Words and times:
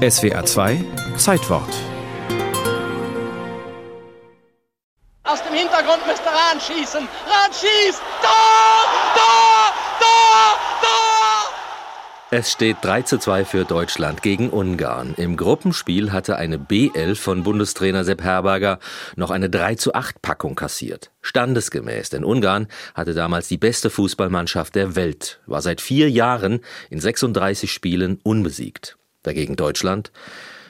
SWR 0.00 0.46
2 0.46 0.82
Zeitwort. 1.18 1.68
Aus 5.24 5.42
dem 5.42 5.52
Hintergrund 5.52 6.06
müsste 6.06 6.24
Rahn 6.24 6.58
schießen. 6.58 7.00
Rahn 7.02 7.52
schießt! 7.52 8.00
Tor! 8.22 9.12
Tor! 9.14 9.74
Tor! 9.98 10.58
Tor! 10.80 11.50
Es 12.30 12.50
steht 12.50 12.78
3 12.80 13.02
zu 13.02 13.18
2 13.18 13.44
für 13.44 13.66
Deutschland 13.66 14.22
gegen 14.22 14.48
Ungarn. 14.48 15.12
Im 15.18 15.36
Gruppenspiel 15.36 16.12
hatte 16.12 16.36
eine 16.36 16.56
B11 16.56 17.16
von 17.16 17.42
Bundestrainer 17.42 18.04
Sepp 18.04 18.22
Herberger 18.22 18.78
noch 19.16 19.30
eine 19.30 19.50
3 19.50 19.74
zu 19.74 19.92
8 19.92 20.22
Packung 20.22 20.54
kassiert. 20.54 21.10
Standesgemäß, 21.20 22.08
denn 22.08 22.24
Ungarn 22.24 22.68
hatte 22.94 23.12
damals 23.12 23.48
die 23.48 23.58
beste 23.58 23.90
Fußballmannschaft 23.90 24.74
der 24.74 24.96
Welt, 24.96 25.42
war 25.44 25.60
seit 25.60 25.82
vier 25.82 26.10
Jahren 26.10 26.60
in 26.88 27.00
36 27.00 27.70
Spielen 27.70 28.18
unbesiegt. 28.22 28.96
Dagegen 29.22 29.56
Deutschland 29.56 30.12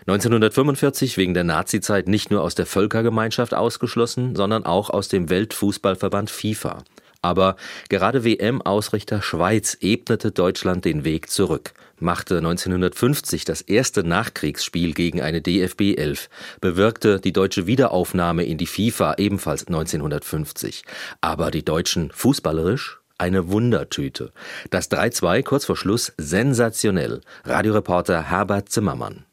1945 0.07 1.17
wegen 1.19 1.35
der 1.35 1.45
Nazizeit 1.45 2.09
nicht 2.09 2.31
nur 2.31 2.43
aus 2.43 2.55
der 2.55 2.67
Völkergemeinschaft 2.67 3.55
ausgeschlossen, 3.55 4.35
sondern 4.35 4.65
auch 4.65 4.91
aus 4.91 5.09
dem 5.09 5.29
Weltfußballverband 5.29 6.31
FIFA. 6.31 6.83
Aber 7.23 7.57
gerade 7.91 8.25
WM-Ausrichter 8.25 9.21
Schweiz 9.21 9.77
ebnete 9.81 10.33
Deutschland 10.33 10.87
den 10.87 11.05
Weg 11.05 11.31
zurück, 11.31 11.75
machte 11.99 12.39
1950 12.39 13.45
das 13.45 13.61
erste 13.61 14.03
Nachkriegsspiel 14.03 14.95
gegen 14.95 15.21
eine 15.21 15.43
DFB 15.43 15.99
11, 15.99 16.31
bewirkte 16.63 17.21
die 17.21 17.35
deutsche 17.35 17.67
Wiederaufnahme 17.67 18.45
in 18.45 18.57
die 18.57 18.67
FIFA 18.67 19.17
ebenfalls 19.19 19.67
1950. 19.67 20.83
Aber 21.21 21.51
die 21.51 21.65
Deutschen 21.65 22.11
fußballerisch 22.11 23.00
eine 23.21 23.51
Wundertüte. 23.51 24.33
Das 24.71 24.91
3-2 24.91 25.43
kurz 25.43 25.65
vor 25.67 25.77
Schluss 25.77 26.13
sensationell. 26.17 27.21
Radioreporter 27.45 28.31
Herbert 28.31 28.71
Zimmermann. 28.71 29.25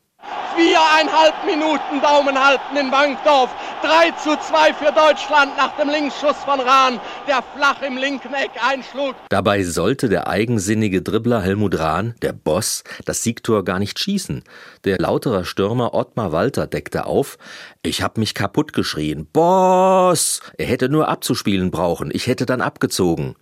Viereinhalb 0.58 1.46
Minuten 1.46 2.02
Daumen 2.02 2.44
halten 2.44 2.76
in 2.76 2.90
Bankdorf. 2.90 3.52
3 3.84 4.12
zu 4.12 4.35
2 4.35 4.74
für 4.74 4.91
Deutschland 4.91 5.55
nach 5.55 5.77
dem 5.77 5.88
Linksschuss 5.88 6.38
von 6.38 6.60
Rahn, 6.60 6.99
der 7.27 7.43
flach 7.55 7.84
im 7.84 7.96
linken 7.96 8.34
Eck 8.34 8.49
einschlug. 8.68 9.15
Dabei 9.30 9.63
sollte 9.63 10.10
der 10.10 10.27
eigensinnige 10.27 11.04
Dribbler 11.04 11.43
Helmut 11.43 11.77
Rahn, 11.77 12.15
der 12.24 12.34
Boss, 12.34 12.84
das 13.05 13.21
Siegtor 13.21 13.63
gar 13.63 13.77
nicht 13.77 13.99
schießen. 13.99 14.43
Der 14.84 14.98
lautere 14.98 15.46
Stürmer 15.46 15.93
Ottmar 15.93 16.32
Walter 16.32 16.65
deckte 16.65 17.05
auf. 17.05 17.38
Ich 17.84 18.02
hab 18.02 18.18
mich 18.18 18.34
kaputt 18.34 18.74
geschrien. 18.74 19.27
Boss! 19.32 20.41
Er 20.58 20.65
hätte 20.65 20.90
nur 20.90 21.08
abzuspielen 21.08 21.70
brauchen. 21.70 22.10
Ich 22.12 22.26
hätte 22.26 22.48
dann 22.48 22.62
abgezogen. 22.62 23.35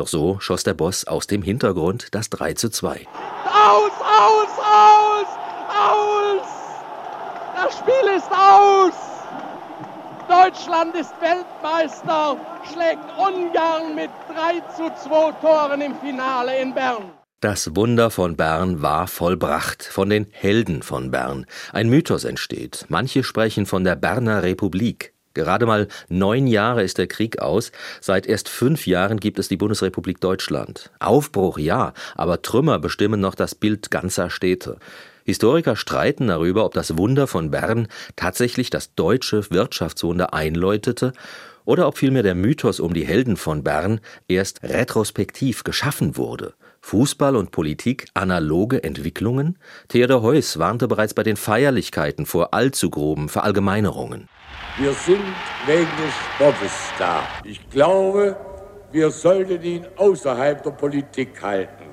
Doch 0.00 0.08
so 0.08 0.40
schoss 0.40 0.64
der 0.64 0.72
Boss 0.72 1.06
aus 1.06 1.26
dem 1.26 1.42
Hintergrund 1.42 2.14
das 2.14 2.30
3 2.30 2.54
zu 2.54 2.70
2. 2.70 3.06
Aus, 3.44 3.92
aus, 4.00 4.48
aus, 4.58 5.26
aus! 5.68 6.46
Das 7.54 7.78
Spiel 7.80 8.16
ist 8.16 8.30
aus! 8.32 8.94
Deutschland 10.26 10.94
ist 10.94 11.12
Weltmeister, 11.20 12.38
schlägt 12.72 13.04
Ungarn 13.18 13.94
mit 13.94 14.08
3 14.34 14.60
zu 14.74 14.90
2 15.06 15.32
Toren 15.32 15.82
im 15.82 15.94
Finale 15.96 16.58
in 16.62 16.72
Bern. 16.72 17.10
Das 17.40 17.76
Wunder 17.76 18.10
von 18.10 18.38
Bern 18.38 18.80
war 18.80 19.06
vollbracht, 19.06 19.82
von 19.84 20.08
den 20.08 20.28
Helden 20.30 20.82
von 20.82 21.10
Bern. 21.10 21.44
Ein 21.74 21.90
Mythos 21.90 22.24
entsteht. 22.24 22.86
Manche 22.88 23.22
sprechen 23.22 23.66
von 23.66 23.84
der 23.84 23.96
Berner 23.96 24.42
Republik. 24.42 25.12
Gerade 25.34 25.66
mal 25.66 25.88
neun 26.08 26.46
Jahre 26.46 26.82
ist 26.82 26.98
der 26.98 27.06
Krieg 27.06 27.40
aus. 27.40 27.70
Seit 28.00 28.26
erst 28.26 28.48
fünf 28.48 28.86
Jahren 28.86 29.20
gibt 29.20 29.38
es 29.38 29.48
die 29.48 29.56
Bundesrepublik 29.56 30.20
Deutschland. 30.20 30.90
Aufbruch 30.98 31.58
ja, 31.58 31.92
aber 32.16 32.42
Trümmer 32.42 32.78
bestimmen 32.78 33.20
noch 33.20 33.34
das 33.34 33.54
Bild 33.54 33.90
ganzer 33.90 34.30
Städte. 34.30 34.78
Historiker 35.30 35.76
streiten 35.76 36.26
darüber, 36.26 36.64
ob 36.64 36.74
das 36.74 36.98
Wunder 36.98 37.28
von 37.28 37.52
Bern 37.52 37.86
tatsächlich 38.16 38.68
das 38.68 38.94
deutsche 38.96 39.48
Wirtschaftswunder 39.50 40.34
einläutete 40.34 41.12
oder 41.64 41.86
ob 41.86 41.98
vielmehr 41.98 42.24
der 42.24 42.34
Mythos 42.34 42.80
um 42.80 42.94
die 42.94 43.06
Helden 43.06 43.36
von 43.36 43.62
Bern 43.62 44.00
erst 44.26 44.64
retrospektiv 44.64 45.62
geschaffen 45.62 46.16
wurde. 46.16 46.54
Fußball 46.80 47.36
und 47.36 47.52
Politik 47.52 48.06
analoge 48.14 48.82
Entwicklungen? 48.82 49.56
Theodor 49.86 50.22
Heuss 50.22 50.58
warnte 50.58 50.88
bereits 50.88 51.14
bei 51.14 51.22
den 51.22 51.36
Feierlichkeiten 51.36 52.26
vor 52.26 52.52
allzu 52.52 52.90
groben 52.90 53.28
Verallgemeinerungen. 53.28 54.28
Wir 54.78 54.92
sind 54.94 55.22
wegen 55.66 55.82
des 55.82 56.14
Sportes 56.34 56.72
da. 56.98 57.22
Ich 57.44 57.70
glaube, 57.70 58.36
wir 58.90 59.10
sollten 59.10 59.62
ihn 59.62 59.86
außerhalb 59.96 60.60
der 60.64 60.70
Politik 60.72 61.40
halten. 61.40 61.89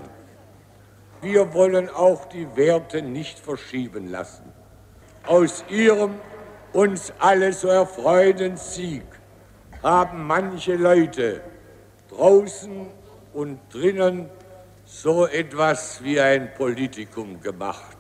Wir 1.22 1.54
wollen 1.54 1.90
auch 1.90 2.26
die 2.26 2.48
Werte 2.56 3.02
nicht 3.02 3.40
verschieben 3.40 4.10
lassen. 4.12 4.54
Aus 5.26 5.64
ihrem 5.70 6.16
uns 6.74 7.12
alle 7.20 7.54
so 7.54 7.70
erfreuten 7.70 8.56
Sieg 8.56 9.04
haben 9.82 10.28
manche 10.28 10.76
Leute 10.76 11.42
draußen 12.10 12.88
und 13.34 13.60
drinnen 13.72 14.30
so 14.86 15.26
etwas 15.28 16.04
wie 16.04 16.20
ein 16.20 16.54
Politikum 16.54 17.42
gemacht. 17.42 17.98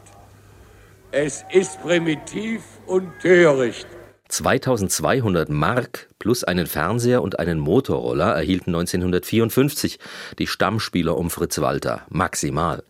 Es 1.11 1.43
ist 1.51 1.81
primitiv 1.81 2.61
und 2.85 3.19
töricht. 3.19 3.87
2200 4.29 5.49
Mark 5.49 6.07
plus 6.19 6.43
einen 6.43 6.67
Fernseher 6.67 7.21
und 7.21 7.39
einen 7.39 7.59
Motorroller 7.59 8.33
erhielten 8.33 8.71
1954 8.71 9.99
die 10.39 10.47
Stammspieler 10.47 11.17
um 11.17 11.29
Fritz 11.29 11.59
Walter, 11.59 12.01
maximal. 12.09 12.83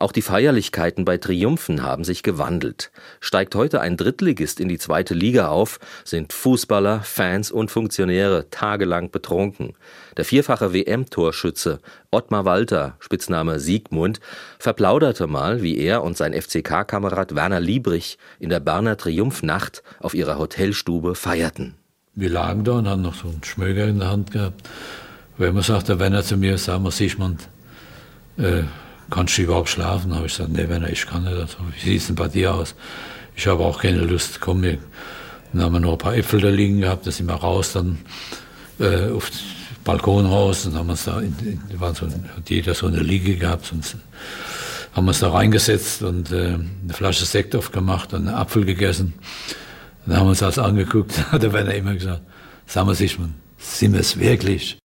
Auch 0.00 0.12
die 0.12 0.22
Feierlichkeiten 0.22 1.04
bei 1.04 1.18
Triumphen 1.18 1.82
haben 1.82 2.04
sich 2.04 2.22
gewandelt. 2.22 2.90
Steigt 3.20 3.54
heute 3.54 3.82
ein 3.82 3.98
Drittligist 3.98 4.58
in 4.58 4.66
die 4.66 4.78
zweite 4.78 5.12
Liga 5.12 5.48
auf, 5.48 5.78
sind 6.04 6.32
Fußballer, 6.32 7.02
Fans 7.02 7.50
und 7.50 7.70
Funktionäre 7.70 8.48
tagelang 8.48 9.10
betrunken. 9.10 9.74
Der 10.16 10.24
vierfache 10.24 10.72
WM-Torschütze 10.72 11.80
Ottmar 12.10 12.46
Walter, 12.46 12.96
Spitzname 12.98 13.60
Siegmund, 13.60 14.20
verplauderte 14.58 15.26
mal, 15.26 15.60
wie 15.60 15.76
er 15.76 16.02
und 16.02 16.16
sein 16.16 16.32
FCK-Kamerad 16.32 17.34
Werner 17.34 17.60
Liebrich 17.60 18.16
in 18.38 18.48
der 18.48 18.60
Berner 18.60 18.96
Triumphnacht 18.96 19.82
auf 19.98 20.14
ihrer 20.14 20.38
Hotelstube 20.38 21.14
feierten. 21.14 21.74
Wir 22.14 22.30
lagen 22.30 22.64
da 22.64 22.72
und 22.72 22.88
haben 22.88 23.02
noch 23.02 23.16
so 23.16 23.28
einen 23.28 23.44
Schmöger 23.44 23.86
in 23.86 23.98
der 23.98 24.08
Hand 24.08 24.30
gehabt. 24.30 24.66
Wenn 25.36 25.52
man 25.52 25.62
sagt, 25.62 25.90
der 25.90 25.98
Werner 25.98 26.22
zu 26.22 26.38
mir, 26.38 26.56
sag 26.56 26.80
mal, 26.80 26.90
Sigmund, 26.90 27.50
äh, 28.38 28.62
kannst 29.10 29.36
du 29.36 29.42
überhaupt 29.42 29.68
schlafen? 29.68 30.14
habe 30.14 30.26
ich 30.26 30.36
gesagt, 30.36 30.52
nee, 30.52 30.64
wenn 30.68 30.84
ich 30.84 31.06
kann 31.06 31.24
nicht. 31.24 31.36
Also, 31.36 31.58
wie 31.74 31.90
sieht 31.90 32.00
es 32.00 32.06
denn 32.06 32.16
bei 32.16 32.28
dir 32.28 32.54
aus? 32.54 32.74
Ich 33.36 33.46
habe 33.46 33.64
auch 33.64 33.80
keine 33.80 33.98
Lust, 33.98 34.40
komm 34.40 34.60
mir. 34.60 34.78
Dann 35.52 35.62
haben 35.62 35.72
wir 35.72 35.80
noch 35.80 35.92
ein 35.92 35.98
paar 35.98 36.16
Äpfel 36.16 36.40
da 36.40 36.48
liegen 36.48 36.80
gehabt, 36.80 37.06
da 37.06 37.10
sind 37.10 37.26
wir 37.26 37.34
raus, 37.34 37.72
dann 37.72 37.98
äh, 38.78 39.10
auf 39.10 39.30
den 39.30 39.40
Balkon 39.84 40.26
raus, 40.26 40.64
dann 40.64 40.74
haben 40.74 40.90
uns 40.90 41.04
da, 41.04 41.20
in, 41.20 41.34
in, 41.40 41.80
war 41.80 41.94
so, 41.94 42.06
hat 42.06 42.48
jeder 42.48 42.74
so 42.74 42.86
eine 42.86 43.00
Liege 43.00 43.36
gehabt, 43.36 43.72
und 43.72 43.96
haben 44.92 45.08
uns 45.08 45.20
da 45.20 45.30
reingesetzt 45.30 46.02
und 46.02 46.30
äh, 46.32 46.54
eine 46.54 46.92
Flasche 46.92 47.24
Sekt 47.24 47.56
aufgemacht 47.56 48.12
und 48.12 48.28
einen 48.28 48.36
Apfel 48.36 48.64
gegessen. 48.64 49.14
Dann 50.06 50.16
haben 50.16 50.26
wir 50.26 50.30
uns 50.30 50.38
das 50.38 50.58
angeguckt, 50.58 51.18
hat 51.32 51.42
der 51.42 51.52
Werner 51.52 51.74
immer 51.74 51.94
gesagt, 51.94 52.22
sagen 52.66 52.88
wir 52.88 52.94
sich, 52.94 53.18
sind 53.58 53.92
wir 53.92 54.00
es 54.00 54.18
wirklich? 54.18 54.80